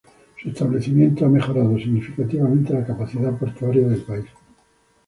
Su 0.41 0.49
establecimiento 0.49 1.23
ha 1.23 1.29
mejorado 1.29 1.77
significativamente 1.77 2.73
la 2.73 2.83
capacidad 2.83 3.37
portuaria 3.37 3.87
del 3.87 4.01
país. 4.01 4.25